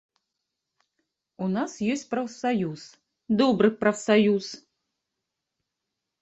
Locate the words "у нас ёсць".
1.47-2.05